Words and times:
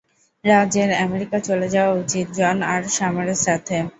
রাজ- 0.43 0.73
এর 0.83 0.91
আমেরিকা 1.01 1.37
চলে 1.41 1.67
যাওয়া 1.69 1.93
উচিত, 2.01 2.25
জন 2.37 2.57
আর 2.71 2.81
সামরের 2.97 3.39
সাথে। 3.45 3.75